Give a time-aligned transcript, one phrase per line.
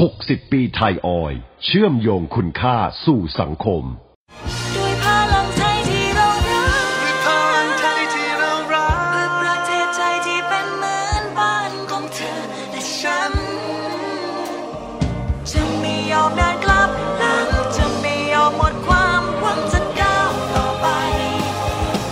[0.00, 3.84] 60 ปีไทยออยล์เชื่อมโยงคุณค่าสู่สังคม
[4.76, 12.40] ด้วยพลังไทยที่เรารักด้วยพลังไทยที่เรารักเพื่อประเทศไทยที่เป็นเหมือนบ้านของเธอ
[12.70, 13.32] และฉัน
[15.50, 20.86] จะไม่ยอมเดินกลับหลังจะไม่ยอมหมดความหวังจะก้าวต่อไป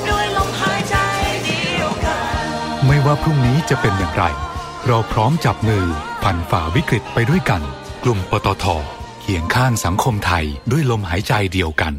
[0.09, 0.97] ด้วยลมหายใจ
[1.45, 2.45] เดียวกัน
[2.87, 4.25] ไม่ว่าพรุ่งนี้จะเป็นอย่างไร
[4.87, 5.87] เราพร้อมจับมือ
[6.23, 7.63] ผ่านฝ่าวิกฤตไปด้วยกัน
[8.05, 8.65] กลุ่มปตท
[9.21, 11.95] เคียงข้างสังคมไทยด้วยลมหายใจเดียวกัน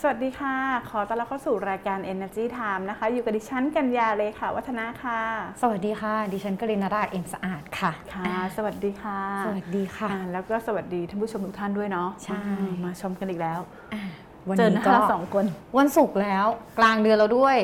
[0.00, 0.56] สวัสดีค่ะ
[0.90, 5.20] ขอต้อนรับเข้าสู่รายการ Energy Time นะคะ อยู่กับดิฉันกัญญาเลยค่ะ วัฒนาค่ะ
[5.62, 8.24] สวัสดีค่ะ ดิฉันกรินาราชเอ็มสะอาดค่ะ ค่ะ
[8.56, 13.60] สวัสดีค่ะ สวัสดีค่ะอ่าแล้วก็สวัสดีท่านผู้ชมทุกท่านด้วยเนาะ ใช่อืมมาชมกันอีกแล้ว
[13.92, 14.00] อะ
[14.48, 15.44] วันเจอหนี้น้าก็เราสองคน
[15.78, 16.46] วันศุกร์แล้ว
[16.78, 17.56] กลางเดือนแล้วด้วย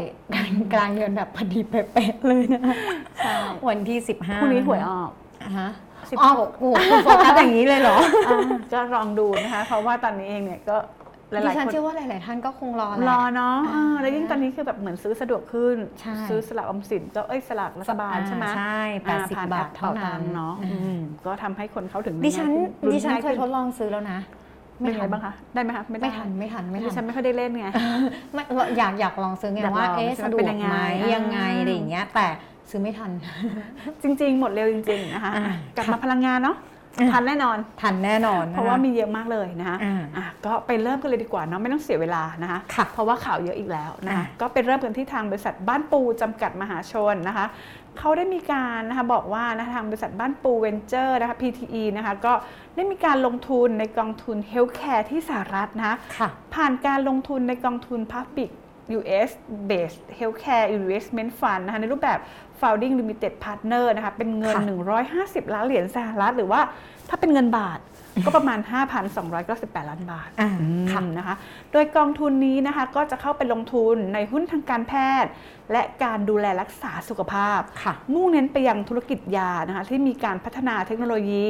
[0.75, 2.63] กลางเดือนแบบพอดีเป๊ะๆเลยนะ
[3.19, 3.35] ใช่
[3.69, 5.11] วันที่ 15พรุ่งนี้หวยออก
[5.45, 5.71] อะฮะ
[6.11, 8.41] สิบอ๋อหกโอ้โหคุณโฟกัสอย่างนี้เลยเหรอ อ่า
[8.73, 10.77] ก็ลองดูนะคะ เพราะว่าตอนนี้เองเนี่ยก็
[11.33, 24.19] หดิลายฉันๆคน เชื่อว่าหลาย ๆ ท่านก็คงรอแหละรอเนาะอ่าอ่าแล้วยิ่งตอนนี้คือแบบเหมือนซื้อสะดวกขึ้น ใช่ ซื้อสลากออมสินก็เอ้ยสลากรัฐบาลอ่าใช่ไหมใช่อ่80ผ่นบาทแอปเท่านั้นตังค์เนาะอ่าอืมก็ทำให้คนเข้าถึงดิฉันง่ายขึ้ดิฉันง่าเคยทดลองซื้อแล้วนะ
[24.81, 27.67] เป็นไงบ้างคะได้ไหมคะไม่ด้ทันไม่ทันไม่ดิทัฉันนไม่ค่อยได้เล่นไง
[28.35, 28.43] ไม่
[28.79, 32.27] อยากอยากลองซื้อไงอยากว่าลองเอ๊ะใช่ไหมสะดวเป็กนยังไหไงมอ่ายั ยังไงอะไรอย่างเงี้ยแต่
[32.71, 33.11] ซื้อไม่ทัน
[34.03, 36.57] จริง ๆ หมดเร็วจริง ๆ นะคะอะกลับมาพลังงานเนาะ
[36.99, 47.47] อะ ทันแน่นอน ทันแน่นอนเพราะว่ามีเยอะมากเลยนะคะอ่าอะก็ไปเริ่มกันเลยดีกว่าเนาะไม่ต้องเสียเวลานะคะค่ะเพราะว่าข่าวเยอะอีกแล้วนะคะอ่า ก็ไปเริ่มกันที่ทางบริษัทบ้านปูจำกัดมหาชนนะคะ
[47.99, 52.33] เขาได้มีการนะคะบอกว่านะคะทางบริษัทบ้านปูเวนเจอร์นะคะ PTE นะคะก็
[52.75, 58.51] ได้มีการลงทุนในกองทุน Healthcare ที่สหรัฐนะคะ ค่ะ ผ่านการลงทุนในกองทุน Public
[58.99, 59.31] US
[59.71, 62.19] Based Healthcare Investment Fund นะคะในรูปแบบ
[62.61, 64.65] Founding Limited Partner นะคะเป็นเงินค่ะ
[65.45, 66.61] 150 ล้านเหรียญสหรัฐ หรือว่า
[67.09, 67.79] ถ้าเป็นเงินบาท
[68.27, 68.59] ก็ประมาณ
[69.25, 71.37] 5,298 ล้านบาทอ่าอืมค่ะนะคะ
[71.73, 74.93] โดยกองทุนนี้นะคะก็จะเข้าไปลงทุนในหุ้นทางการแพ
[75.23, 75.31] ทย์
[75.73, 81.47] และการดูแลรักษาสุขภาพค่ะมุ่งเน้นไปยังธุรกิจยานะคะที่มีการพัฒนาเทคโนโลยี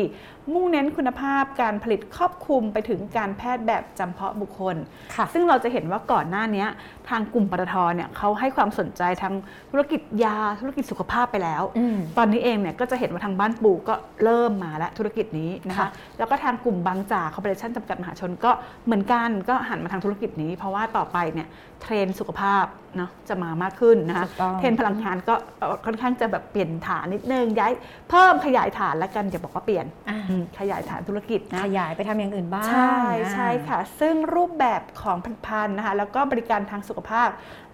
[0.54, 4.76] มุ่งเน้นคุณภาพการผลิตครอบคลุมไปถึงการแพทย์แบบจำเพาะบุคคล
[5.14, 6.66] ค่ะซึ่งเราจะเห็นว่าก่อนหน้านี้
[7.08, 9.34] ทางกลุ่มปตทเนี่ยเขาให้ความสนใจทาง
[9.70, 13.94] ธุรกิจยาธุรกิจสุขภาพไปแล้วอืมตอนนี้เองเนี่ยก็จะเห็นว่าทางบ้านปูก็
[14.24, 15.88] เริ่มมาแล้วธุรกิจนี้นะคะค่ะ
[16.18, 18.50] แล้วก็ทางกลุ่มบางจากคอร์ปอเรชั่นจำกัดมหาชนก็
[18.86, 21.48] เหมือนกันก็หันมาทางธุรกิจนี้ เพราะว่าต่อไปเนี่ย
[21.82, 22.64] เทรนด์สุขภาพ
[22.96, 27.72] เนาะจะมามากขึ้นนะคะถูกต้องเทรนด์พลังงานก็เอ่อค่อนข้างจะแบบเปลี่ยนฐานนิดนึงย้าย
[28.10, 37.28] เพิ่มขยายฐานแล้วกันอย่าบอกว่าเปลี่ยนอ่าอืมขยายฐานธุรกิจนะขยายไปทำอย่างอื่นบ้างใช่อ่าใช่ค่ะ ซึ่งรูปแบบของผลิตภัณฑ์นะคะแล้วก็บริการทางสุขภาพ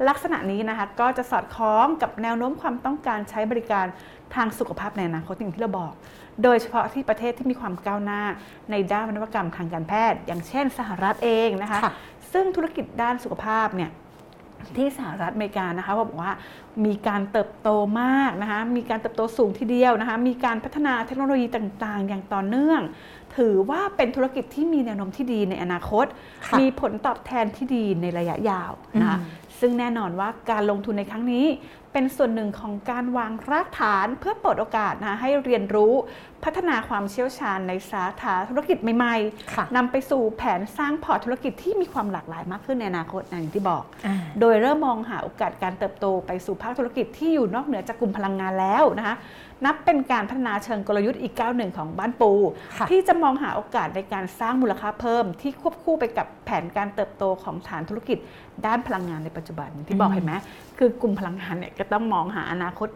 [0.08, 3.86] ลักษณะนี้นะคะก็จะสอดคล้องกับแนวโน้มความต้องการการใช้บริการ
[4.34, 5.92] ทางสุขภาพในอนาคตอย่างที่เราบอก
[6.42, 8.22] โดยเฉพาะที่ประเทศที่มีความก้าวหน้า
[8.70, 11.92] ในด้านนวัตกรรมทางการแพทย์ อย่างเช่นสหรัฐเองนะคะค่ะ
[12.34, 13.90] ซึ่งธุรกิจด้านสุขภาพเนี่ย
[14.76, 16.32] ที่สหรัฐอเมริกานะคะบอกว่า
[16.84, 17.68] มีการเติบโต
[18.00, 22.80] มากนะคะมีการเติบโตสูงทีเดียวนะคะมีการพัฒนาเทคโนโลยีต่างๆ อย่างต่อเนื่อง
[23.36, 26.06] ถือว่าเป็นธุรกิจที่มีแนวโน้มที่ดีในอนาคต
[26.46, 31.46] ค่ะมีผลตอบแทนที่ดีในระยะยาวนะคะอืมซึ่งแน่นอนว่าการลงทุนในครั้งนี้
[31.92, 35.92] เป็นส่วนหนึ่งของการวางรากฐานเพื่อเปิดโอกาสนะให้เรียนรู้
[36.44, 39.16] พัฒนาความเชี่ยวชาญในสาขาธุรกิจใหม่
[39.54, 49.16] ค่ะๆนำไปสู่แผนสร้างพอร์ตธุรกิจที่มีความหลากหลายมากขึ้นในอนาคตนะอย่างที่บอกอ่าโดยเริ่มมองหาโอกาสการเติบโตไปสู่ภาคธุรกิจที่อยู่นอกเหนือจากกลุ่มพลังงานแล้วนะคะ
[49.64, 52.32] นับเป็นการพัฒนาเชิงกลยุทธ์อีกก้าวหนึ่งของบ้านปู
[52.78, 58.18] ค่ะที่จะมองหาโอกาสในการสร้างมูลค่าเพิ่ม ที่ควบคู่ไปกับแผนการเติบโตของฐานธุรกิจ
[58.66, 60.34] ด้านพลังงานในปัจจุบันอย่างที่บอกเห็นไหม
[60.78, 62.88] คือกลุ่มพลังงานเนี่ยก็ต้องมองหาอนาคต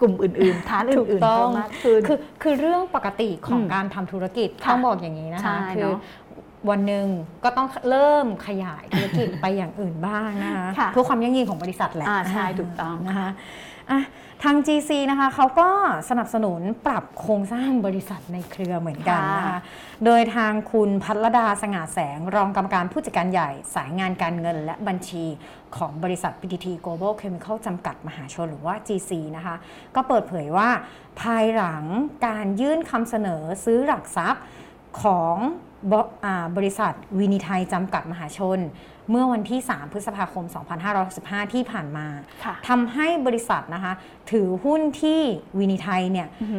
[0.00, 5.98] กลุ่มอื่นๆฐานถูกอื่นๆต้อเพิ่งมมากขึ้นคือคือเรื่องปกติของอืมการทำธุรกิจค่ะต้องบอกอย่างนี้นะใช่คะคืเนออะ
[6.70, 7.06] วันหนึ่ง
[7.44, 13.30] ก็ต้องเริ่มขยายธุรกิจไปอย่างอื่นบ้างนะคะค่ะเพื่อความยั่งยืนของบริษัทแหละอ่าใช่ถูกต้องนะคะ
[13.90, 14.02] อะ
[14.42, 15.68] ทาง GC นะคะเขาก็
[16.10, 19.58] สนับสนุนปรับโครงสร้างบริษัทในเครือเหมือนกันนะคะค่ะ
[20.04, 25.24] โดยทางคุณพัทรดาสง่าแสง รองกรรมการผู้จัดการใหญ่ สายงานการเงินและบัญชี
[25.76, 29.56] ของบริษัท PTT Global Chemical จำกัดมหาชนหรือว่า GC นะคะ
[29.94, 30.68] ก็เปิดเผยว่า
[31.20, 31.84] ภายหลัง
[32.26, 34.42] การยื่นคำเสนอซื้อหลักทรัพย์
[35.02, 35.36] ของ
[35.92, 35.94] บ
[36.24, 38.58] อาบริษัทวินิไทยจำกัดมหาชน
[39.10, 40.44] เมื่อวันที่ 3 พฤษภาคม
[41.00, 42.06] 2565 ที่ผ่านมา
[42.44, 43.92] ค่ะทำให้บริษัทนะคะ
[44.30, 45.20] ถือหุ้นที่
[45.58, 46.58] วินิไทยเนี่ยอือฮึ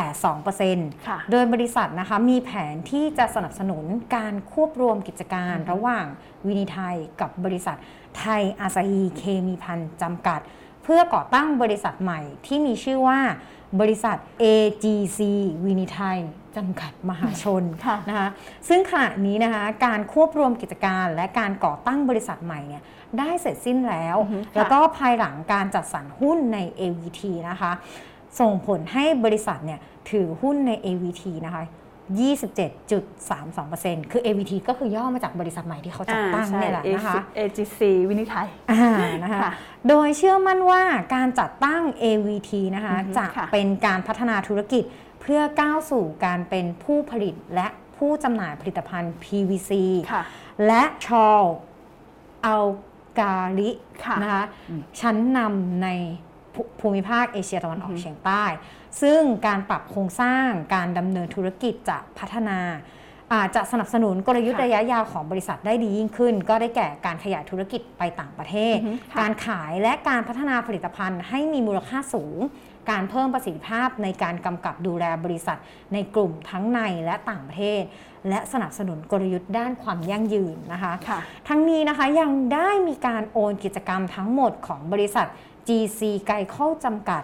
[0.00, 3.84] 37.82%ค่ะโดยบริษัทนะคะมีแผนที่จะสนับสนุน
[4.16, 6.06] การควบรวมกิจการระหว่าง
[6.46, 7.76] วินิไทยกับบริษัท
[8.18, 10.40] ไทยอาซาฮีเคมีพันธ์จำกัด
[10.82, 13.18] เพื่อก่อตั้งบริษัทใหม่ที่มีชื่อว่า
[13.80, 15.20] บริษัท AGC
[15.64, 16.18] วินิไทย
[16.56, 18.28] จำกัดมหาชนค่ะนะคะ
[18.68, 22.82] ซึ่งขณะนี้นะคะการควบรวมกิจการและการก่อตั้งบริษัทใหม่เนี่ย
[23.18, 27.72] ได้เสร็จสิ้นแล้วอือฮึค่ะแล้วก็ภายหลังการจัดสรรหุ้นใน AVT นะคะ
[28.40, 29.80] ส่งผลให้บริษัทเนี่ย
[30.10, 31.62] ถือหุ้นใน AVT นะคะ
[32.18, 39.52] 27.32%คือ AVT ก็คือย่อมาจากบริษัทใหม่ที่เขาจัดตั้งอ่าใช่เนี่ยแหละนะคะ AGC วินิไทยอ่านะคะค่ะ
[39.88, 40.82] โดยเชื่อมั่นว่า
[41.14, 44.84] การจัดตั้ง AVT นะคะอือฮึจะค่ะเป็นการพัฒนาธุรกิจ
[45.20, 49.72] เพื่อก้าวสู่การเป็นผู้ผลิตและผู้จำหน่ายผลิตภัณฑ์ PVC
[50.12, 50.22] ค่ะ
[50.66, 51.44] และชอล
[52.46, 52.66] อัล
[53.18, 53.70] กาลิ
[54.04, 55.88] ค่ะนะคะอืมชั้นนำใน
[56.54, 58.44] ภูภูมิภาคเอเชียตะวันออกอือฮึเฉียงใต้
[59.02, 62.58] ซึ่งการปรับโครงสร้างการดำเนินธุรกิจจะพัฒนา
[63.34, 72.38] อาจจะสนับสนุนกลยุทธ์ค่ะระยะยาวของบริษัทได้ดียิ่งขึ้น ก็ได้แก่การขยายธุรกิจไปต่างประเทศอือฮึค่ะการขายและการพัฒนาผลิตภัณฑ์ให้มีมูลค่าสูง
[72.90, 75.58] การเพิ่มประสิทธิภาพในการกำกับดูแลบริษัท
[75.92, 77.82] ในกลุ่มทั้งในและต่างประเทศ
[78.28, 85.26] และสนับสนุนกลยุทธ์ด้านความยั่งยืนนะคะค่ะทั้งนี้นะคะยังได้มีการโอนกิจกรรมทั้งหมดของบริษัท
[85.68, 87.22] GC ไกเข้าจำกัด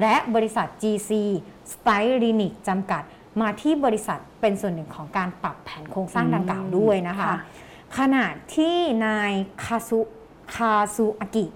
[0.00, 1.10] และบริษัท GC
[1.72, 3.02] s t y l i n i c จำกัด
[3.40, 7.36] มาที่บริษัทเป็นส่วนหนึ่งของการปรับแผนโครงสร้างดังกล่าวด้วยนะคะค่ะ
[7.98, 8.76] ขณะที่
[9.06, 9.32] นาย
[9.64, 10.00] คาซุ
[10.54, 11.46] คาซูอากิ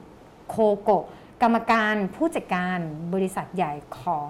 [0.49, 1.05] โคโกะ
[1.43, 2.79] กรรมการผู้จัดการ
[3.15, 4.29] บริษัทใหญ่ของ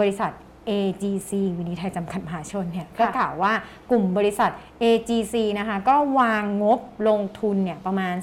[0.00, 0.32] บริษัท
[0.70, 3.52] AGC วินิไทยจำกัดมหาชนเนี่ยก็กล่าวว่า
[3.90, 4.50] กลุ่มบริษัท
[4.82, 8.14] AGC นะคะก็วางงบลงทุนเนี่ยประมาณ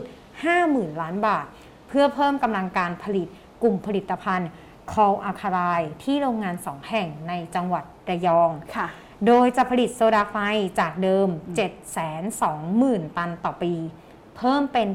[0.00, 1.46] 2.5 หมื่นล้านบาท
[1.88, 3.26] เพื่อเพิ่มกำลังการผลิต
[3.62, 4.50] กลุ่มผลิตภัณฑ์
[4.92, 8.86] คอลอะคารายที่โรงงาน2แห่งในจังหวัดระยอง ค่ะ
[9.26, 10.36] โดยจะผลิตโซดาไฟ
[10.80, 11.28] จากเดิม
[12.22, 13.74] 720,000 ตันต่อปี
[14.36, 14.88] เพิ่มเป็น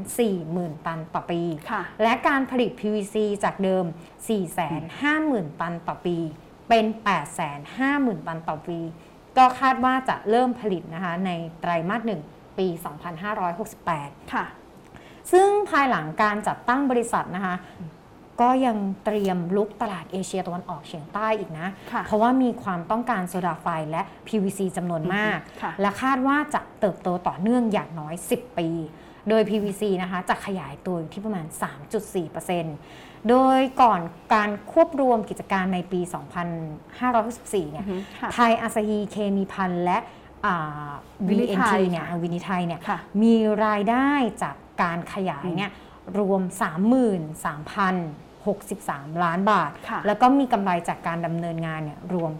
[0.00, 1.40] 940,000 ตันต่อปี
[1.70, 3.84] ค่ะ และการผลิต PVC จากเดิม
[4.72, 6.16] 450,000 ตันต่อปี
[6.68, 6.84] เป็น
[7.56, 8.78] 850,000 ตันต่อปี
[9.36, 11.30] ก็คาดว่าจะเริ่มผลิตนะคะใน
[11.60, 12.20] ไตรมาสหนึ่ง
[12.58, 12.66] ปี
[13.50, 14.44] 2568 ค่ะ
[15.32, 17.56] ซึ่งภายหลังการจัดตั้งบริษัทนะคะ
[18.40, 28.68] ก็ยังเตรียมลุกตลาดเอเชียตะวันออกเฉียงใต้อีกนะค่ะเพราะว่ามีความต้องการโซดาไฟและ PVC จำนวนมากค่ะและคาดว่าจะเติบโตต่อเนื่องอย่างน้อย 10 ปี
[29.28, 31.46] โดย PVC นะคะจะขยายตัวอยู่ที่ประมาณ
[32.18, 34.00] 3.4%โดยก่อน
[34.34, 36.00] การควบรวมกิจการในปี
[36.86, 39.98] 2564 เนี่ยอือฮึค่ะไทยอาซาฮีเคมีพันธ์และ
[40.46, 40.90] อ่า
[41.28, 44.10] วินิไท VNT ยเนี่ยค่ะวินิไทยเนี่ยค่ะมีรายได้
[44.42, 45.70] จาก การขยายเนี่ย
[46.18, 46.42] รวม
[48.42, 52.32] 33,063 ล้านบาทค่ะแล้วก็มีกำไรจากการดำเนินงานเนี่ยรวม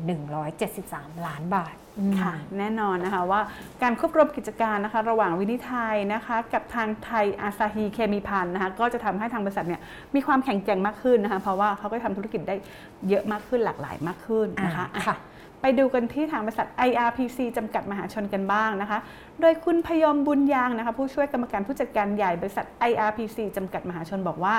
[0.00, 3.40] 9,173 ล้านบาทอืมค่ะแน่นอนนะคะว่า
[3.82, 9.80] การควบรวมกิจการนะคะ ระหว่างวินิไทยนะคะกับทางไทยอาซาฮีเคมีพันนะคะก็จะทำให้ทางบริษัทเนี่ย
[10.14, 12.56] มีความแข็งแกร่งมากขึ้นนะคะเพราะว่าเขาก็ทำธุรกิจได้
[13.08, 15.16] เยอะมากขึ้นหลากหลายมากขึ้นนะคะอ่าค่ะ
[15.62, 18.98] ไปดูกันที่ทางบริษัท IRPC จำกัดมหาชนกันบ้างนะคะ
[19.40, 24.56] โดยคุณพยอมบุญยางนะคะผู้ช่วยกรรมการผู้จัดการใหญ่บริษัท IRPC จำกัดมหาชนบอกว่า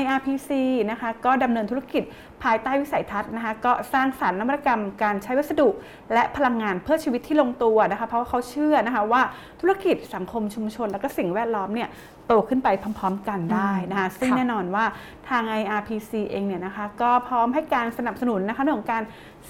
[0.00, 0.50] IRPC
[0.90, 2.02] นะคะก็ดำเนินธุรกิจ
[2.42, 5.68] ภายใต้วิสัยทัศน์นะคะก็สร้างสารรค์นวัตกรรมการใช้วัสดุ
[6.12, 9.22] และพลังงานเพื่อชีวิตที่ลงตัวนะคะเพราะว่าเขาเชื่อนะคะว่า
[9.60, 11.88] ธุรกิจสังคมชุมชน และก็สิ่งแวดล้อมเนี่ย
[12.26, 14.84] โตขึ้นไปพร้อม ๆ กันได้นะคะซึ่งค่ะแน่นอนว่า
[15.28, 19.02] ทาง IRPC เองเนี่ยนะคะก็พร้อมให้การสนับสนุนนะคะเรื่องของการ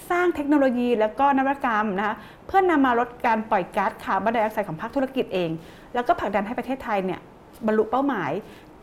[0.09, 2.15] สร้างเทคโนโลยี และก็นวัตกรรมนะคะ
[2.47, 5.49] เพื่อนำมาลดการปล่อยก๊าซคาร์บอนไดออกไซด์ของภาคธุรกิจเอง
[5.93, 7.21] แล้วก็ผลักดันให้ประเทศไทยเนี่ย
[7.67, 8.31] บรรลุเป้าหมาย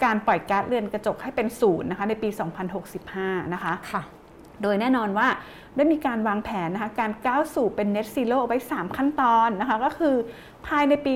[0.04, 2.28] การปล่อยก๊าซเรือนกระจกให้เป็นศูนย์นะคะในปี
[2.90, 4.02] 2065 นะคะค่ะ
[4.62, 5.28] โดยแน่นอนว่า
[5.76, 10.14] ได้มีการวางแผนนะคะการก้าวสู่เป็น Net Zero ไว้ 3 ขั้นตอนนะคะก็คือ
[10.66, 11.12] ภายในปี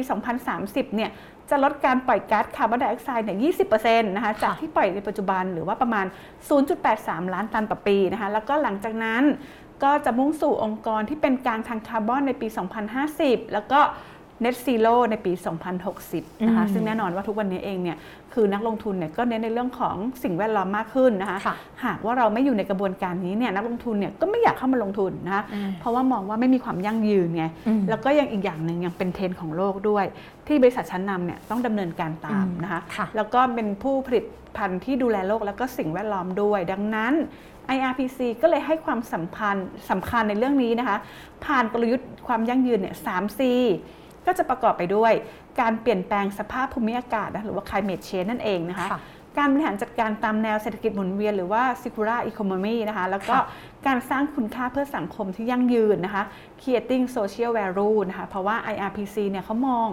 [0.46, 1.10] 2030 เนี่ย
[1.50, 3.38] จะลดการปล่อยก๊าซคาร์บอนไดออกไซด์เนี่ย
[3.74, 6.06] 20%นะคะจากที่ปล่อยในปัจจุบันหรือว่าประมาณ
[6.70, 9.22] 0.83 ล้านตันต่อปีนะคะแล้วก็หลังจากนั้น
[9.84, 12.46] ก็จะมุ่งสู่องค์กรที่เป็นกลางทางคาร์บอนในปี
[13.00, 13.80] 2050 แล้วก็
[14.44, 15.32] Net Zero ในปี
[15.88, 17.96] 2060 นะคะอืมซึ่งแน่นอนว่าทุกวันนี้เองเนี่ย
[18.34, 30.04] คือนักลงทุนเนี่ยก็เน้นในเรื่องของสิ่งแวดล้อมมากขึ้นนะคะค่ะหากว่าเราไม่อยู่ในกระบวนการนี้เนี่ย นักลงทุนเนี่ยก็ไม่อยากเข้ามาลงทุนนะคะอืมเพราะว่ามองว่าไม่มีความยั่งยืนไงอืมแล้วก็ยังอีกอย่างหนึ่งยังเป็นเทรนด์ของโลกด้วย
[30.46, 34.24] ที่บริษัทชั้นนำเนี่ยต้องดำเนินการตามอืมนะคะค่ะแล้วก็เป็นผู้ผลิต
[34.56, 37.14] ภัณฑ์ที่ดูแลโลกแล้วก็สิ่งแวดล้อมด้วย ดังนั้น
[37.76, 39.56] IRPC ก็เลยให้ความสำคัญ
[39.90, 40.96] สำคัญในเรื่องนี้นะคะ
[41.44, 43.40] ผ่านกลยุทธ์ความยั่งยืนเนี่ย 3C
[44.26, 45.12] ก็จะประกอบไปด้วย
[45.60, 49.00] การเปลี่ยนแปลงสภาพภูมิอากาศนะหรือว่า climate change นั่นเองนะคะค่ะ
[49.38, 53.44] การบริหารจัดการตามแนวเศรษฐกิจหมุนเวียนหรือว่า circular economy นะคะ แล้วก็ค่ะ
[53.86, 56.24] การสร้างคุณค่าเพื่อสังคมที่ยั่งยืนนะคะ
[56.60, 59.88] creating social value นะคะ เพราะว่า IRPC เนี่ยเขามอง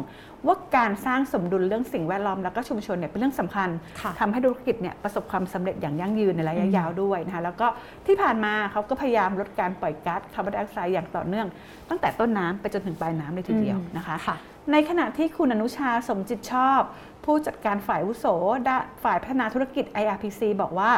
[0.48, 3.70] ว่าการสร้างสมดุลเรื่องสิ่งแวดล้อมแล้วก็ชุมชนเนี่ยเป็นเรื่องสำคัญ
[4.02, 7.68] ค่ะทำให้ธุรกิจเนี่ยประสบความสำเร็จอย่างยั่งยืนในระยะยาวด้วยนะคะแล้วก็
[8.08, 11.48] ที่ผ่านมาเขาก็พยายามลดการปล่อยก๊าซคาร์บอนไดออกไซด์อย่างต่อเนื่อง
[11.90, 14.36] ตั้งแต่ต้นน้ำไปจนถึงปลายน้ำเลยทีเดียวนะคะค่ะ
[14.72, 16.82] ในขณะที่คุณอนุชาสมจิตชอบ
[17.26, 18.26] ผู้จัดการฝ่ายอาวุโส
[18.68, 20.92] ด้านฝ่ายพัฒนาธุรกิจ IRPC บอกว่า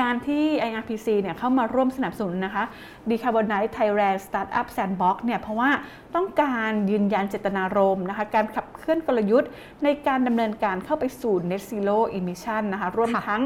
[0.00, 2.64] การที่ IRPC เนี่ยเข้ามาร่วมสนับสนุนนะคะ
[3.10, 5.70] Decarbonize Thailand Startup Sandbox เนี่ยเพราะว่า
[6.14, 9.50] ต้องการยืนยันเจตนารมณ์นะคะการขับเคลื่อนกลยุทธ์
[9.84, 13.42] ในการดำเนินการเข้าไปสู่ Net Zero Emission นะคะร่วมค่ะทั้ง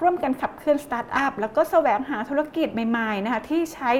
[0.00, 3.90] ร่วมกันขับเคลื่อนสตาร์ทอัพแล้วก็แสวงหาธุรกิจใหม่ๆนะคะที่ใช้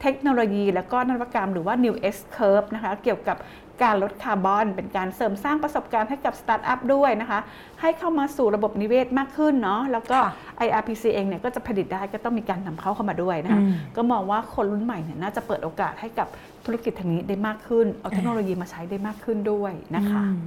[0.00, 3.36] เทคโนโลยี แล้วก็นวัตกรรมหรือว่า New S Curve นะคะเกี่ยวกับ
[3.82, 7.40] การลดคาร์บอน เป็นการเสริมสร้างประสบการณ์ให้กับสตาร์ทอัพด้วยนะคะ
[7.80, 10.32] ให้เข้ามาสู่ระบบนิเวศมากขึ้นเนาะแล้วก็ค่ะ
[10.66, 16.28] IRPC เองเนี่ยก็จะผลิตได้ก็ต้องมีการนำเข้าเข้ามาด้วยนะคะอืมก็มองว่าคนรุ่นใหม่เนี่ยน่าจะเปิดโอกาสให้กับ
[16.64, 20.40] ธุรกิจทางนี้ได้มากขึ้น เอาเทคโนโลยีมาใช้ได้มากขึ้นด้วยนะคะอืม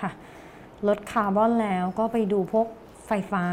[0.00, 0.10] ค่ะ
[0.88, 2.66] ลดคาร์บอนแล้วก็ไปดูพวก
[3.06, 3.44] ไฟฟ้า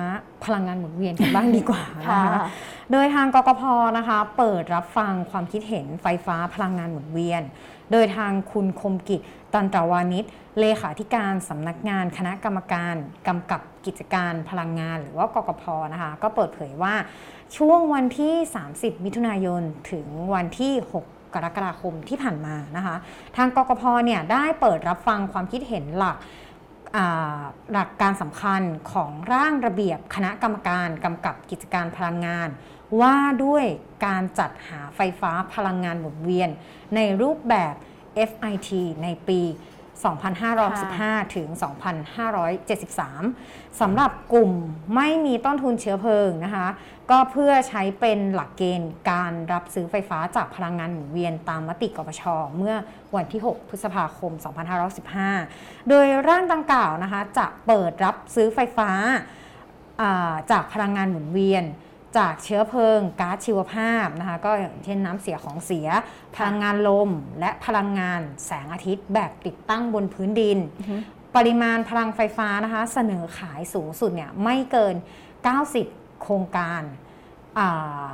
[0.46, 2.48] พลังงานหมุนเวียนกันบ้างดีกว่านะคะค่ะ
[2.92, 3.63] โดยทางกกพ
[3.98, 7.42] นะคะ เปิดรับฟังความคิดเห็นไฟฟ้าพลังงานหมุนเวียน
[7.92, 9.22] โดยทางคุณคมกิจ
[9.54, 10.25] ตันตราวานิช
[10.60, 12.96] เลขาธิการสำนักงานคณะกรรมการ
[13.28, 15.63] กำกับกิจการพลังงานหรือว่ากกพ
[15.94, 16.94] นะคะ ก็เปิดเผยว่า
[17.58, 18.34] ช่วงวันที่
[18.70, 19.62] 30 มิถุนายน
[19.92, 22.96] ถึงวันที่ 6กรกฎาคมที่ผ่านมานะคะ
[23.38, 26.18] ทางกกพเนี่ยได้เปิดรับฟังความคิดเห็นหลัก
[27.72, 28.62] หลักการสำคัญ
[28.92, 32.48] ของร่างระเบียบคณะกรรมการกำกับกิจการพลังงาน
[33.02, 33.66] ว่าด้วย
[34.06, 36.50] การจัดหาไฟฟ้าพลังงานหมุนเวียน
[36.96, 37.74] ในรูปแบบ
[38.30, 38.70] FIT
[39.04, 39.42] ในปี
[40.64, 41.48] 2515 ถึง
[42.84, 44.52] 2573 สำหรับกลุ่ม
[44.96, 46.68] ไม่มีต้นทุนเชื้อเพลิงนะคะ
[47.12, 52.24] ก็เพื่อใช้เป็นหลักเกณฑ์การรับซื้อไฟฟ้าจากพลังงานหมุนเวียนตามมติกปช
[52.58, 52.76] เมื่อ
[53.16, 54.32] วันที่ 6 พฤษภาคม
[55.12, 61.64] 2515 โดยร่างดังกล่าวนะคะจะเปิดรับซื้อไฟฟ้าาจากพลังงานหมุนเวียน
[62.17, 65.88] จากเชื้อเพลิงก๊าซชีวภาพนะคะก็อย่างเช่นน้ำเสียของเสีย
[66.36, 70.58] พลังงานลม และพลังงานแสงอาทิตย์แบบติดตั้งบนพื้นดิน
[71.36, 74.96] ปริมาณพลังไฟฟ้านะคะเสนอขายสูงสุดเนี่ยไม่เกิน
[75.60, 76.82] 90 โครงการ
[77.60, 78.12] อ่า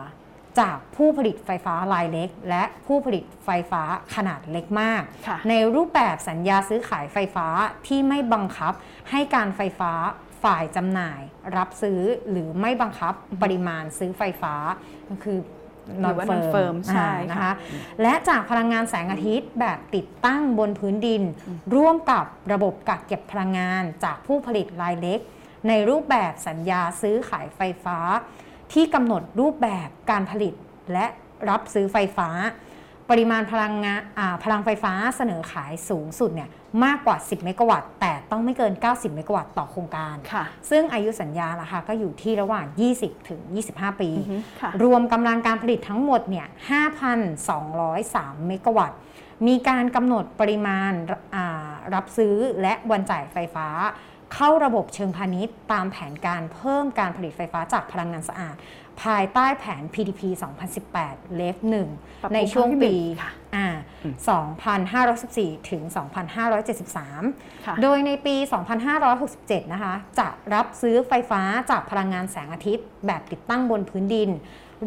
[0.59, 3.81] จากผู้ผลิตไฟฟ้ารายเล็ก และผู้ผลิตไฟฟ้า
[4.15, 7.47] ขนาดเล็กมากค่ะในรูปแบบสัญญาซื้อขายไฟฟ้า
[7.87, 8.73] ที่ไม่บังคับ
[9.11, 9.93] ให้การไฟฟ้า
[10.43, 11.21] ฝ่ายจำหน่าย
[11.57, 14.55] รับซื้อหรือไม่บังคับปริมาณซื้อไฟฟ้า
[15.09, 15.39] ก็คือ
[15.99, 17.53] หรือว่า non-firm ใช่อ่านะค่ะคะ
[18.01, 21.23] และจากพลังงานแสงอาทิตย์แบบติดตั้งบนพื้นดิน
[21.75, 25.19] ร่วมกับระบบกักเก็บพลังงานจากผู้ผลิตรายเล็ก
[25.67, 27.97] ในรูปแบบสัญญาซื้อขายไฟฟ้า
[28.73, 30.53] ที่กำหนดรูปแบบการผลิต
[30.93, 31.05] และ
[31.49, 32.29] รับซื้อไฟฟ้า
[33.09, 36.49] ปริมาณพลังงานอ่าพลังไฟฟ้าเสนอขายสูงสุดเนี่ย
[36.85, 42.65] มากกว่า 10 เมกะวัตต์ แต่ต้องไม่เกิน 90 เมกะวัตต์ต่อโครงการค่ะซึ่งอายุสัญญาล่ะค่ะก็อยู่ที่ระหว่าง
[42.97, 46.47] 20 ถึง 25 ปีอือฮึค่ะรวมกำลังการผลิตทั้งหมดเนี่ย
[47.67, 48.97] 5,203 เมกะวัตต์
[49.47, 50.91] มีการกำหนดปริมาณ
[51.35, 53.67] อ่ารับซื้อและวันจ่ายไฟฟ้า
[54.35, 58.55] เข้าระบบเชิงพาณิชย์ ตามแผนการเพิ่มการผลิตไฟฟ้าจากพลังงานสะอาด
[59.03, 60.21] ภายใต้แผน PDP
[60.77, 61.57] 2018 เลฟ
[62.21, 63.67] ปรับปรุง1ในช่วงปีครั้งที่หนึ่งค่ะอ่า
[65.11, 65.83] 2,514 ถึง
[66.89, 68.35] 2,573ค่ะโดยในปี
[69.03, 74.29] 2567 นะคะ จะรับซื้อไฟฟ้าจากพลังงานแสงอาทิตย์ แบบติดตั้งบนพื้นดิน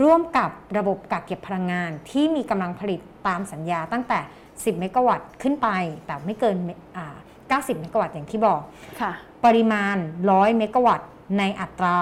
[0.03, 5.69] ร่วมกับระบบกักเก็บพลังงานที่มีกำลังผลิตตามสัญญาตั้งแต่ 10 เมกะวัตต์ขึ้นไป
[6.07, 6.57] แต่ไม่เกิน
[6.97, 7.17] อ่า
[7.67, 8.61] 90 เมกะวัตต์อย่างที่บอก
[9.01, 9.13] ค่ะ
[9.45, 11.09] ปริมาณ 100 เมกะวัตต์
[11.39, 11.97] ในอัตรา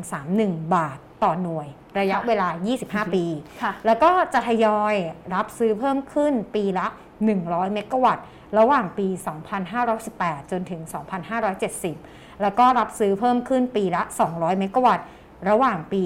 [0.00, 1.68] 2.8331 บาทต่อหน่วย
[2.00, 2.48] ระยะค่ะเวลา
[2.80, 3.24] 25 ปี
[3.62, 4.94] ค่ะแล้วก็จะทยอย
[5.34, 6.86] รับซื้อเพิ่มขึ้นปีละ
[7.30, 8.24] 100 เมกะวัตต์
[8.58, 9.06] ระหว่างปี
[9.94, 10.80] 2518 จนถึง
[11.62, 15.06] 2570 แล้วก็รับซื้อเพิ่มขึ้นปีละ 200 เมกะวัตต์
[15.50, 16.02] ระหว่างปี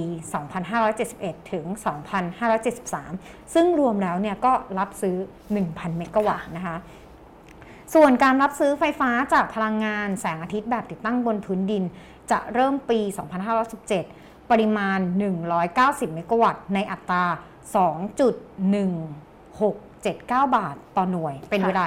[0.74, 1.64] 2571 ถึง
[2.60, 5.16] 2573 ซึ่งรวมแล้วเนี่ยก็รับซื้อ
[5.56, 6.76] 1,000 เมกะวัตต์นะคะ
[7.94, 11.82] ส่วนการรับซื้อไฟฟ้าจากพลังงานแสงอาทิตย์แบบติดตั้งบนพื้นดิน
[12.30, 12.98] จะเริ่มปี
[13.94, 14.98] 2517 ปริมาณ
[15.56, 17.24] 190 เมกะวัตต์ ในอัตรา
[20.06, 20.12] 2.1679
[20.56, 21.84] บาทต่อหน่วย เป็นค่ะเวลา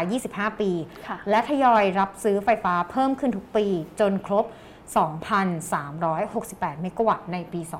[0.51, 0.71] 25 ปี
[1.07, 3.65] ค่ะและทยอยรับซื้อไฟฟ้าเพิ่มขึ้นทุกปี
[3.99, 4.45] จนครบ
[4.95, 7.71] 2,368 เมกะวัตต์ในปี 2573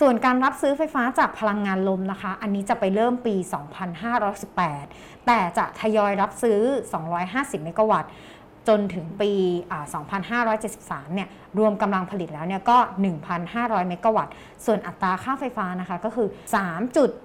[0.00, 3.34] ส่วนการรับซื้อไฟฟ้าจากพลังงานลมนะคะ อันนี้จะไปเริ่มปี
[4.26, 6.60] 2518 แต่จะทยอยรับซื้อ
[7.12, 8.10] 250 เมกะวัตต์
[8.68, 9.30] จนถึงปี
[9.70, 9.84] อ่า
[10.50, 12.78] 2573 เนี่ย รวมกำลังผลิตแล้วเนี่ยก็
[13.34, 14.34] 1,500 เมกะวัตต์
[14.66, 16.28] ส่วนอัตราค่าไฟฟ้านะคะก็คือ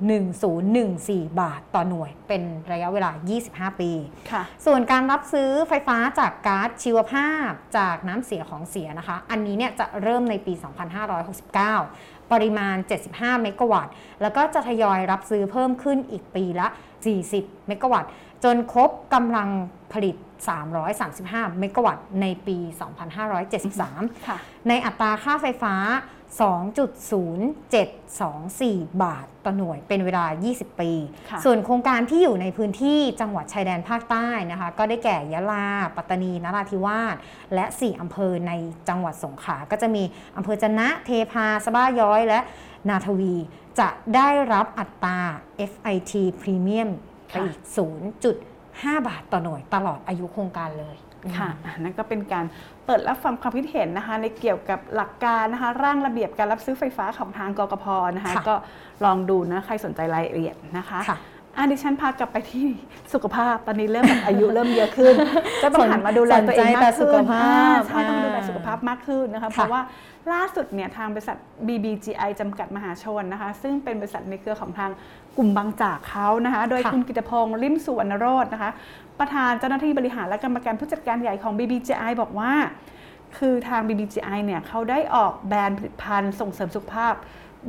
[0.02, 3.12] 3.1014 บาทต่อหน่วย เป็นระยะเวลา
[3.46, 3.92] 25 ปี
[4.32, 10.54] ค่ะส่วนการรับซื้อไฟฟ้าจากก๊าซชีวภาพจากน้ำเสียของเสียนะคะ อันนี้เนี่ยจะเริ่มในปี
[11.48, 12.76] 2569 ปริมาณ
[13.10, 16.68] 75 เมกะวัตต์ แล้วก็จะทยอยรับซื้อเพิ่มขึ้นอีกปีละ
[17.18, 18.12] 40 เมกะวัตต์
[18.44, 19.50] จนครบกำลัง
[19.94, 22.58] ผลิต 335 เมกะวัตต์ในปี
[23.42, 25.76] 2573ค่ะในอัตราค่าไฟฟ้า
[26.42, 30.92] 2.0724 บาทต่อหน่วยเป็นเวลา 20 ปี
[31.30, 37.16] ค่ะส่วนโครงการที่อยู่ในพื้นที่จังหวัดชายแดนภาคใต้นะคะ ก็ได้แก่ยะลา ปัตตานี นราธิวาส
[37.54, 38.52] และ 4 อำเภอใน
[38.90, 40.04] จังหวัดสงขลา ก็จะมี
[40.38, 42.40] อำเภอจะนะ เทพาสะบ้าย้อย และ
[42.90, 43.36] นาทวี
[43.80, 45.20] จะได้รับอัตรา
[45.72, 46.90] FIT Premium
[47.30, 47.58] ไปอีก
[48.80, 50.98] 0.5บาทต่อหน่วยตลอดอายุโครงการเลย
[51.38, 52.46] ค่ะอะนั่นก็เป็นการ
[52.86, 58.56] เปิดรับฟังความคิดเห็นนะคะในเกี่ยวกับหลักการนะคะร่างระเบียบการรับซื้อไฟฟ้าของทางกกพนะคะค่ะก็
[59.06, 61.18] ลองดูนะใครสนใจรายละเอียดนะคะค่ะ
[61.58, 62.66] อะดิฉันพากลับไปที่
[63.14, 65.14] สุขภาพตอนนี้เริ่มแบบอายุเริ่มเยอะขึ้น
[65.64, 69.82] ก็ต้องหันมาดูแลตัวเองมากสนใจแต่สุขึ้ขนภาพอ่าใช่ต้องอ่าดูแลสุขภาพมากขึ้นนะคะเพราะว่า
[70.34, 74.92] ล่าสุดเนี่ยทางบริษัท BBGI จำกัดมหาชนนะคะ ซึ่งเป็นบริษัทในเครือของทาง
[75.38, 78.72] กลุ่มบางจากเขานะคะ โดยค่ะคุณกิตพงศ์ริมสุวรรณโรจน์นะคะ
[79.20, 82.52] ประธานเจ้าหน้าที่บริหารและกรรมการผู้จัดการใหญ่ของ BBGI บอกว่า
[83.38, 87.14] คือทาง BBGI เนี่ยเขาได้ออกแบรนด์ผลิตภัณฑ์ส่งเสริมสุขภาพ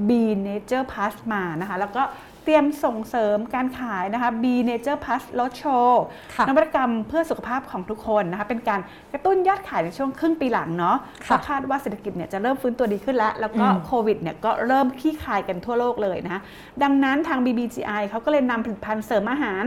[0.09, 0.11] B
[0.47, 2.03] Nature Plus มานะคะ แล้วก็
[2.45, 6.03] เตรียมส่งเสริมการขายนะคะ B Nature Plus ลดโชว์
[6.35, 8.81] ค่ะนวัตกรรมเพื่อสุขภาพของทุกคนนะคะ เป็นการ
[9.13, 16.41] กระตุ้นยอดขายในช่วงครึ่งปีหลังเนาะเพค่ะราะคาดว่าเศรษฐกิจเนี่ยจะเริ่มฟื้นตัวดีขึ้นแล้ว แล้วก็อืมโควิดเนี่ยก็เริ่มคลี่คลายกันทั่วโลกเลยนะคะ
[16.83, 19.65] ดังนั้นทาง BBGI เขาก็เลยนำผลิตภัณฑ์เสริมอาหาร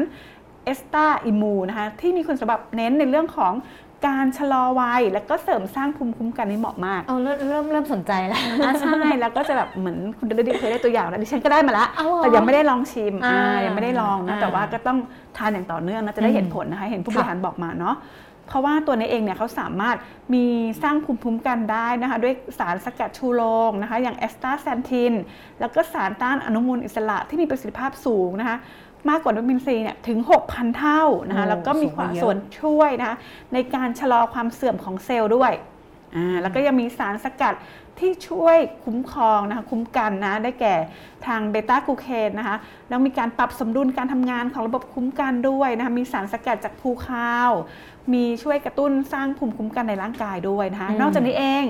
[0.66, 3.54] เอสตาอิมูนะคะที่มีคุณสมบัติเน้นในเรื่องของ
[4.06, 14.98] การชะลอวัยแล้วก็เสริมสร้างภูมิคุ้มกันให้เหมาะมากเอาเริ่มเริ่มเริ่มสนใจแล้วอ่าใช่แล้วก็จะแบบเหมือนคุณเดลดีเคยได้ตัวอย่างแล้วดิฉันก็ได้มาแล้วเอาเหรอแต่ยังไม่ได้ลองชิมอ่าอ่ายังไม่ได้ลองนะอ่าแต่ว่าก็ต้อง
[15.38, 17.96] ทานอย่างต่อเนื่องนะจะได้เห็นอืมผลนะคะเห็นผู้บค่ะริหารบอกมาเนาะ
[18.48, 19.98] เพราะว่าตัวนี้เองเนี่ยเขาสามารถ
[20.34, 20.46] มี
[20.84, 25.14] สร้างภูมิคุ้มกันได้นะคะด้วยสารสกัดชูโรงนะคะอย่างแอสตาแซนทิน
[25.60, 28.58] แล้วก็สารต้านอนุมูลอิสระที่มีประสิทธิภาพสูงนะคะ
[29.10, 33.16] มากกว่าวิตามินซีเนี่ยถึง 6,000 เท่านะคะโอ้แล้วก็มีความสูงกว่าเยอะส่วนช่วยนะคะ
[33.54, 35.74] ในการชะลอความเสื่อมของเซลล์ด้วยอ่า
[36.42, 37.54] แล้วก็ยังมีสารสกัด
[38.00, 40.76] ที่ช่วยคุ้มครองนะคะคุ้มกันนะได้แก่
[41.26, 42.58] ทางเบต้ากลูแคนนะคะ
[42.90, 47.52] แล้วมีการปรับสมดุลการทำงานของระบบคุ้มกันด้วยนะคะมีสารสกัดจากภูข้าว
[48.14, 51.66] มีช่วยกระตุ้นสร้างภูมิคุ้มกันในร่างกายด้วยนะคะอืมนอกจากนี้เอง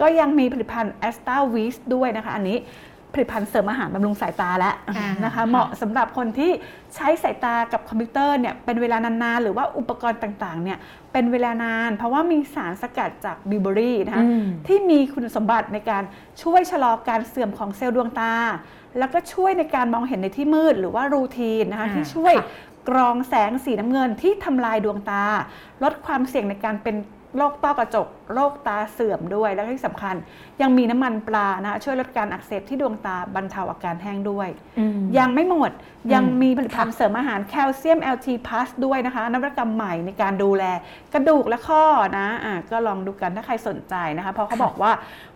[0.00, 2.56] ก็ยังมีผลิตภัณฑ์แอสตาวิสด้วยนะคะ อันนี้
[2.87, 2.87] ผ
[3.20, 6.50] ลิตภัณฑ์เสริมอาหารบำรุงสายตาแล้วอ่านะคะเหมาะสำหรับคนที่
[6.94, 10.78] ใช้สายตากับคอมพิวเตอร์เนี่ยเป็นเวลานานๆ หรือว่าอุปกรณ์ต่างๆเนี่ย
[11.12, 16.02] เป็นเวลานาน เพราะว่ามีสารสกัดจากบิวเบอรี่นะคะอืมที่มีคุณสมบัติในการ
[16.42, 18.32] ช่วยชะลอการเสื่อมของเซลล์ดวงตา
[18.98, 22.48] แล้วก็ช่วยในการมองเห็นในที่มืด หรือว่ารูทีนนะคะอ่าที่ช่วยค่ะ
[22.88, 25.24] กรองแสงสีน้ำเงินที่ทำลายดวงตา
[25.82, 26.96] ลดความเสี่ยงในการเป็น
[27.36, 30.14] โรคต้อกระจก โรคตาเสื่อมด้วย และที่สำคัญ
[30.62, 35.72] ยังมีน้ำมันปลานะคะช่วยลดการอักเสบที่ดวงตาบรรเทาอาการแห้งด้วยอืมยังไม่หมด
[36.14, 40.64] ยังมีผลิตภัณฑ์ค่ะเสริมอาหารแคลเซียม LT Plus ด้วยนะคะ นวัตกรรมใหม่ในการดูแล
[41.14, 41.84] กระดูกและข้อ
[42.18, 44.92] นะอะก็ลองดูกันถ้าใครสนใจนะคะ เพราะเขาบอกว่า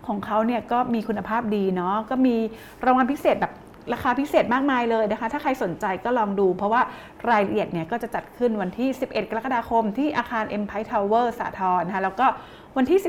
[0.07, 2.37] ของเขาเนี่ยก็มีคุณภาพดีเนาะ ก็มี
[2.85, 3.53] รางวัลพิเศษแบบ
[3.93, 6.83] ราคาพิเศษมากมายเลยนะคะ ถ้าใครสนใจก็ลองดู เพราะว่า
[7.31, 12.27] รายละเอียดเนี่ยก็จะจัดขึ้นวันที่ 11 กรกฎาคมที่อาคาร Empire Tower สาทรนะคะแล้วก็
[12.77, 13.01] วันที่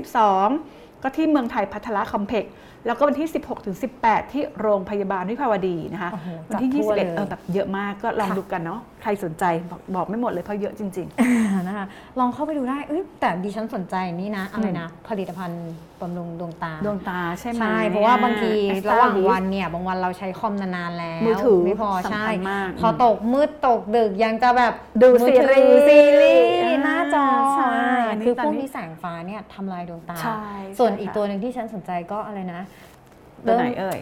[0.42, 2.54] 12 ก็ที่เมืองไทยพัทละคอมเพล็กซ์
[2.86, 11.08] แล้วก็วันที่ 16ถึง18 ที่โรงพยาบาลวิภาวดีนะคะโอ้โหวันที่จัดทั่วเลย21 เออแบบเยอะมากก็ลองค่ะดูกันเนาะใครสนใจบอกบอกไม่หมดเลยเพราะเยอะจริง
[11.68, 11.86] นะคะ
[12.20, 15.64] ลองเข้าไปดูได้เอ้ยแต่ดิฉันสนใจนี่นะอะไรนะ ผลิตภัณฑ์
[16.02, 27.26] บำรุงดวงตาๆดวงตาใช่ไหมใช่เพราะว่าบางที Astra ระหว่าง Lift วันเนี่ยบางวันเราใช้คอมนานๆแล้วมือถือไม่พอสำคัญใช่มากพอตกมืดตกดึกยังจะแบบดูมือซีถือรีส์ซีรีส์อ่า หน้าจอ
[27.58, 27.76] ใช่
[28.10, 30.42] อันนี้คือตอนพวกนี้นี้แสงฟ้าเนี่ยทำลายดวงตาใช่
[30.80, 32.62] ส่วนใช่อีกค่ะตัวหนึ่งที่ฉันสนใจก็อะไรนะ
[33.48, 34.00] ตัวไหนเอ่ย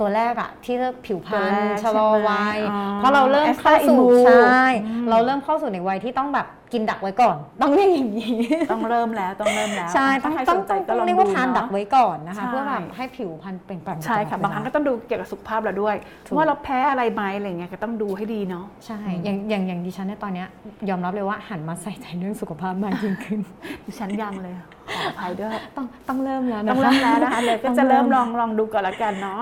[0.00, 8.32] ตัวแรกอะที่เลือกผิวพรตัวรแรณกชะลอใช่ไหมวัยอ๋อเพราะเราเริ่มเข้า Astra สู่ Immu ใช่อืมเราเริ่มเข้าสู่ในวัยที่ต้องแบบ กินดักไว้ก่อน ต้องเรียกอย่างนี้
[8.72, 20.48] ต้องเริ่มแล้วต้องเริ่มแล้วใช่ต้องถ้าใครต้อสงนใจต้องก็ลองเรียกดูว่าทานเนาะดักไว้ก่อนนะคะ ใช่ เพื่อแบบให้ผิวพรรณเปล่งปลั่งใช่ค่ะ ตลอดบางครั้งก็ต้องดูเกี่ยวกับสุขภาพเราด้วย ถูก ว่าเราแพ้อะไรไหมอะไรเงี้ยก็ต้องดูให้ดีเนาะ ใช่อย่างอย่างอย่างดิฉันเนี่ยตอนเนี้ย
[20.88, 23.40] ยอมรับเลยว่าหันมาใส่ใจเรื่องสุขภาพมากยิ่งขึ้น
[23.86, 24.54] ดิฉันยังเลย
[24.94, 29.40] ขออภัยด้วย ต้องต้องเริ่มแล้วนะคะต้องเริ่มแล้วนะคะเลยก็จะเริ่มลองลองดูก่อนละกันเนาะ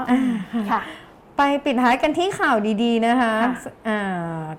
[0.70, 0.80] ค่ะ
[1.36, 4.00] ไปปิดท้ายกันที่ข่าวดีๆนะคะค่ะ อ่า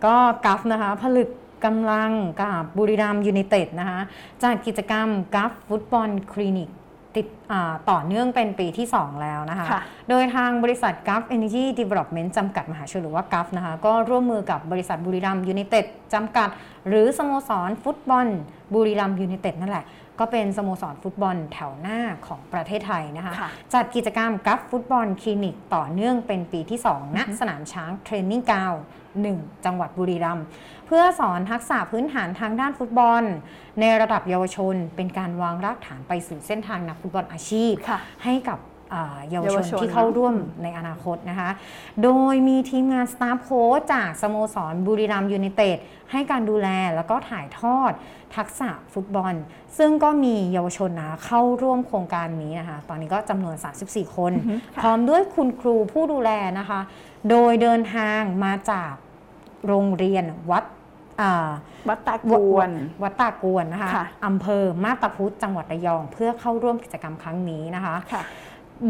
[0.06, 0.14] ก็
[0.46, 1.30] กัฟนะคะ ผลึก
[1.66, 4.00] กำลังกับบุรีรัมย์ยูไนเต็ดนะคะ
[4.44, 6.70] จัดกิจกรรมกัฟฟุตบอลคลินิก
[7.16, 16.50] ติดอ่าต่อเนื่องเป็นปีที่ 2 แล้วนะคะค่ะโดยทางบริษัท GULF Energy Development จำกัดมหาชนหรือว่า GULF นะคะ ก็ร่วมมือกับบริษัทบุรีรัมย์ยูไนเต็ดจำกัด
[16.88, 18.28] หรือสโมสรฟุตบอล
[18.74, 19.86] บุรีรัมย์ยูไนเต็ดนั่นแหละ
[20.20, 28.74] ก็เป็นสโมสรฟุตบอลแถวหน้าของประเทศไทยนะคะค่ะจัดกิจกรรม GULF ฟุตบอลคลินิกต่อเนื่องเป็นปีที่2ณสนามช้าง training ground
[29.20, 30.46] 1จังหวัดบุรีรัมย์
[30.88, 33.24] เพื่อสอนทักษะพื้นฐานทางด้านฟุตบอล
[33.80, 38.77] ในระดับเยาวชน เป็นการวางรากฐานไปสู่เส้นทางนักฟุตบอลอาชีพค่ะให้กับอ่า
[39.30, 41.50] เยาวชนเยาวชนที่เข้าเนอะร่วมในอนาคตนะคะ
[42.04, 45.78] โดยมีทีมงานสตาฟโค้ชจากสโมสรบุรีรัมย์ยูไนเต็ด
[46.12, 47.92] ให้การดูแลแล้วก็ถ่ายทอด
[48.36, 49.34] ทักษะฟุตบอล
[49.78, 54.32] ซึ่งก็มีเยาวชนนะคะเข้าร่วมโครงการนี้นะคะ ตอนนี้ก็จำนวน 34 คน
[54.82, 56.80] พร้อมด้วยคุณครูผู้ดูแลนะคะ
[57.30, 58.92] โดยเดินทางมาจาก
[59.68, 60.64] โรงเรียนวัด
[61.22, 61.50] อ่า
[61.90, 62.70] วัดตากวน
[63.04, 68.24] วัดตากวนนะคะค่ะอำเภอมาตาพุธจังหวัดระยอง เพื่อเข้าร่วมกิจกรรมครั้งนี้นะคะค่ะ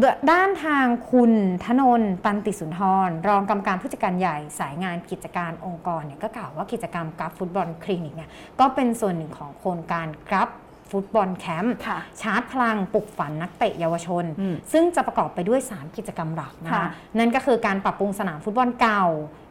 [0.02, 1.32] ดด้านทางคุณ
[1.64, 10.50] ธนนท์ตันติสุนทร รองกรรมการผู้จัดการใหญ่สายงานกิจการองค์กรเนี่ยก็กล่าวว่ากิจกรรม GULF ฟุตบอลคลินิกเนี่ยก็เป็นส่วนหนึ่งของโครงการ GULF
[10.90, 19.04] ฟุตบอลแคมป์ค่ะชาร์จพลังปลุกฝันนักเตะเยาวชนอืมซึ่งจะประกอบไปด้วย 3 กิจกรรมหลักนะค่ะคะนั่นก็คือการปรับปรุงสนามฟุตบอลเก่า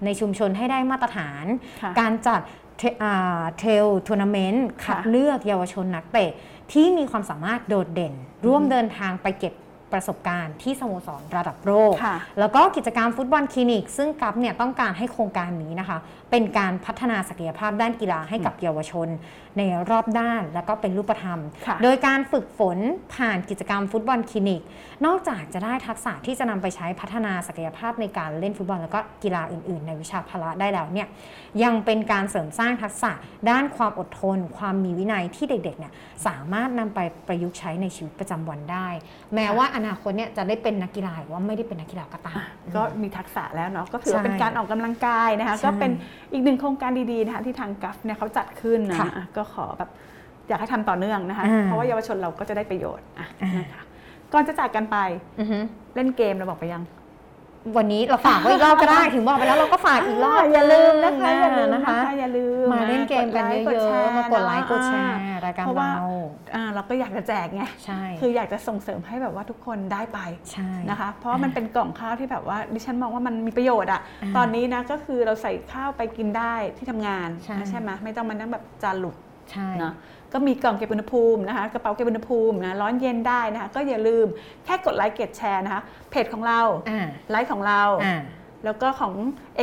[0.06, 1.46] ในชุมชนให้ได้มาตรฐาน
[1.82, 2.42] ค่ะการจัด
[2.78, 6.32] เทอ่า trial ทัวร์นาเมนต์คัดค่ะเลือกเยาวชนนักเตะ
[6.72, 8.14] ที่มีความสามารถโดดเด่น
[8.46, 9.54] ร่วมเดินทางไปเก็บ
[9.94, 15.98] ประสบการณ์ที่สโมสรระดับโลกค่ะแล้วก็กิจกรรมฟุตบอลคลินิก ซึ่งกัฟเนี่ยต้องการให้โครงการนี้นะคะ
[16.32, 19.08] เป็นการพัฒนาศักยภาพด้านกีฬาให้กับเยาวชน
[19.58, 22.78] ในรอบด้านแล้วก็เป็นรูปธรรมค่ะโดยการฝึกฝน
[23.16, 24.62] ผ่านกิจกรรมฟุตบอลคลินิก
[25.06, 31.08] นอกจากจะได้ทักษะที่จะนำไปใช้พัฒนาศักยภาพในการเล่นฟุตบอล แล้วก็กีฬาอื่น ๆ ในวิชาพละได้แล้วเนี่ย
[31.64, 33.12] ยังเป็นการเสริมสร้างทักษะ
[33.50, 35.94] ด้านความอดทน ความมีวินัยที่เด็กๆเนี่ย
[36.28, 38.88] สามารถนำไปประยุกต์ใช้ในชีวิตประจำวันได้
[39.36, 42.40] แม้ว่าอนาคตเนี่ยจะได้เป็นนักกีฬาหรือว่าไม่ได้เป็นนักกีฬาก็ตาม
[42.76, 45.92] ก็มีทักษะแล้วเนาะก็ถือว่าใช่เป็นการออกกำลังกายนะคะใช่ก็เป็น
[46.34, 49.90] อีกหนึ่งโครงการดีๆนะคะที่ทางกัฟเนี่ยเขาจัดขึ้นนะค่ะอะก็ขอแบบ
[50.48, 53.84] อยากให้ทำต่อเนื่องนะคะอ่าเพราะว่าเยาวชนเราก็จะได้ประโยชน์อะอ่านนะคะ
[54.34, 54.98] ก่อนจะจากกันไป
[55.40, 55.58] อือฮึ
[55.96, 56.84] เล่นเกมเราบอกไปยัง
[57.78, 66.08] วันนี้เราฝากไว้อีกรอบก็ได้ ถึงบอกไปแล้วเราก็ฝากอีกรอบอย่าลืมนะคะอย่าลืมนะนะคะคะอย่าลืมมาเล่นเกมกันเยกดอะไลค์ๆมากดไลค์กดแชร์อ่รายการเพราะว่าเรา
[66.56, 70.20] อ่าเราก็อยากจะแจกไงใช่คืออยากจะส่งเสริมให้แบบว่าทุกคนได้ไป
[70.52, 79.16] ใช่นะคะ เพราะว่ามันเป็นกล่องข้าวที่แบบว่าดิฉันมองว่ามันมีประโยชน์อะอ่าตอนนี้นะก็คือเราใส่ข้าวไปกินได้ที่ทำงานใช่ใช่ไหมไม่ต้องมานั่งแบบจานหลุด
[79.52, 79.94] ใช่เนาะ
[80.34, 84.28] ก็มีกล่องเก็บอุณหภูมินะคะกระเป๋าเก็บอุณหภูมินะร้อนเย็นได้นะคะก็อย่าลืม
[84.66, 88.22] แค่กดไลค์กดแชร์นะคะเพจของเราอ่าไลฟ์ของเราอ่า
[88.66, 89.14] แล้วก็ของ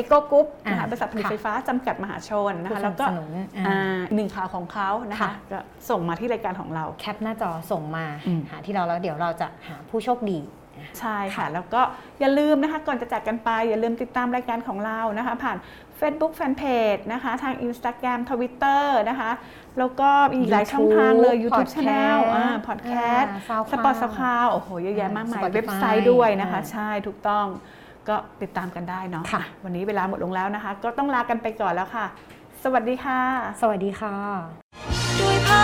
[0.01, 5.59] e c o Group นะคะอ่าบริษัทผลิตค่ะไฟฟ้าจำกัดมหาชนนะคะผู้แล้วก็สนับสนุนอ่าอ่าหนึ่งข่าวของเขานะคะค่ะก็
[5.91, 10.39] ส่งมาที่รายการของเราแคปหน้าจอส่งมาอืมหาที่เราแล้วเดี๋ยวเราจะหาผู้โชคดี
[11.01, 11.81] ใช่ค่ะ แล้วก็
[12.21, 15.57] อย่าลืมนะคะก่อนจะจากกันไป อย่าลืมติดตามรายการของเรานะคะ ผ่าน
[16.01, 19.31] Facebook Fanpage นะคะ ทาง Instagram Twitter นะคะ
[19.79, 27.47] แล้วก็มีอีกหลายช่องทางเลย YouTube Podcast Channel อ่า Podcast อ่า SoundCloud สปอตสคาวโอ้โหเยอะแยะมากมาย Spotify เว็บไซต์ด้วยนะคะอ่าใช่ถูกต้อง
[28.09, 32.07] ก็ติดตามกันได้เนาะค่ะวันนี้เวลาหมดลงแล้วนะคะ ก็ต้องลากันไปก่อนแล้วค่ะ
[32.65, 33.21] สวัสดีค่ะ
[33.61, 35.64] สวัสดีค่ะ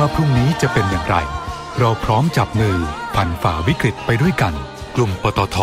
[0.00, 1.16] ว่าพรุ่งนี้จะเป็นอย่างไร
[1.78, 2.78] เราพร้อมจับมือ
[3.14, 4.54] ผ่านฝ่าวิกฤตไปด้วยกัน
[4.96, 5.56] กลุ่มปตท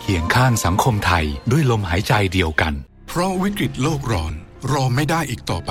[0.00, 2.74] เขียงข้างสังคมไทยด้วยลมหายใจเดียวกัน
[3.08, 4.32] เพราะวิกฤตโลกร้อน
[4.72, 5.70] รอไม่ได้อีกต่อไป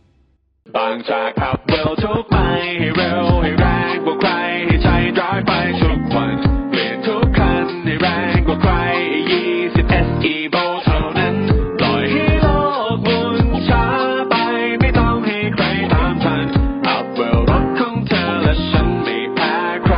[0.75, 2.35] บางจากขับเร็วทุกไป
[2.79, 4.31] ให้เร็วให้แรงกว่าใคร
[4.65, 6.35] ให้ใจร้ายไปทุกวัน
[6.69, 8.73] เปลี่ยนทุกคันให้แรงกว่าใคร
[9.41, 11.35] 20 SE v o เท่านั้น
[11.79, 12.47] ปล่อยให้โล
[12.93, 13.37] กหมุน
[13.69, 13.85] ช้า
[14.29, 14.35] ไป
[14.79, 16.45] ไม่ต้องให้ใครตามทัน
[16.87, 19.55] อัพเวลรถของเธอและฉันไม่แพ้
[19.85, 19.95] ใคร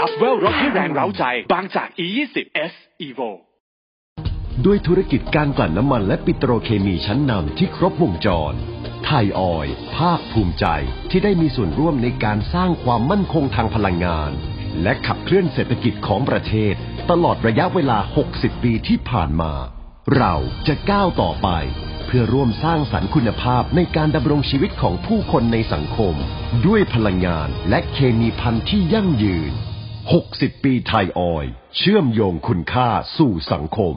[0.00, 2.36] อัพเวลรถให้แรงเร้าใจ บางจาก E20
[2.70, 2.74] S
[3.08, 3.30] Evo
[4.66, 8.54] ด้วยธุรกิจการกลั่นน้ำมันและปิโตรเคมีชั้นนำที่ครบวงจร
[9.10, 9.66] ไทยออย
[9.96, 10.66] ภาคภูมิใจ
[11.10, 14.30] ที่ได้มีส่วนร่วมในการสร้างความมั่นคงทางพลังงาน
[14.82, 16.74] และขับเคลื่อนเศรษฐกิจของประเทศ
[17.10, 17.98] ตลอดระยะเวลา
[18.30, 19.52] 60 ปีที่ผ่านมา
[20.16, 20.34] เรา
[20.66, 21.48] จะก้าวต่อไป
[22.06, 26.14] เพื่อร่วมสร้างสรรค์คุณภาพในการดำรงชีวิตของผู้คนในสังคม
[26.66, 29.52] ด้วยพลังงานและเคมีพันธุ์ที่ยั่งยืน
[30.08, 33.96] 60 ปีไทยออย เชื่อมโยงคุณค่าสู่สังคม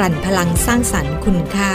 [0.00, 1.72] ลั่นพลังสร้างสรรค์คุณค่า